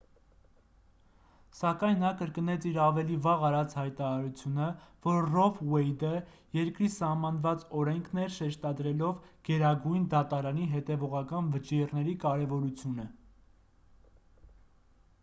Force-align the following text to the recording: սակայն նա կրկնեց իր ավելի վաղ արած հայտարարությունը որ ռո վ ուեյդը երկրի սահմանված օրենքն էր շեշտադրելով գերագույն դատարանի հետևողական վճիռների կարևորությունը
սակայն 1.57 1.99
նա 2.03 2.09
կրկնեց 2.21 2.63
իր 2.69 2.77
ավելի 2.85 3.17
վաղ 3.25 3.43
արած 3.49 3.73
հայտարարությունը 3.79 4.69
որ 5.03 5.19
ռո 5.35 5.43
վ 5.57 5.67
ուեյդը 5.75 6.13
երկրի 6.59 6.89
սահմանված 6.95 7.65
օրենքն 7.81 8.19
էր 8.23 8.33
շեշտադրելով 8.37 9.21
գերագույն 9.51 10.07
դատարանի 10.17 10.65
հետևողական 10.77 11.51
վճիռների 11.57 12.17
կարևորությունը 12.25 13.05